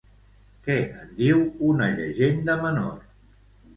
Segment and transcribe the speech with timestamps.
[0.67, 1.43] Què en diu
[1.73, 2.97] una llegenda menor?